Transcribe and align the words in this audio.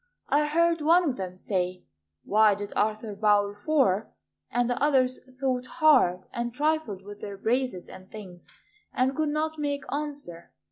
I 0.29 0.47
heard 0.47 0.81
one 0.81 1.07
of 1.07 1.17
them 1.17 1.37
say 1.37 1.83
"Why 2.23 2.55
did 2.55 2.73
Arthur 2.75 3.13
Bawl 3.15 3.53
Fore?" 3.53 4.11
And 4.49 4.67
the 4.67 4.81
others 4.81 5.19
thought 5.39 5.67
hard, 5.67 6.25
And 6.33 6.51
trifled 6.55 7.03
with 7.03 7.21
their 7.21 7.37
brassies 7.37 7.87
and 7.87 8.09
things, 8.09 8.47
And 8.91 9.15
could 9.15 9.29
not 9.29 9.59
make 9.59 9.83
answer. 9.93 10.53